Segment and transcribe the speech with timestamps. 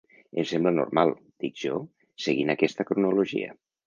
[0.43, 1.11] Em sembla normal,
[1.43, 1.77] dic jo,
[2.27, 3.53] seguint aquesta cronologia.